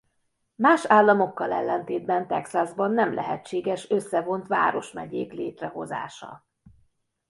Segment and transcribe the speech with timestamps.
[0.55, 6.45] Más államokkal ellentétben Texasban nem lehetséges összevont város-megyék létrehozása.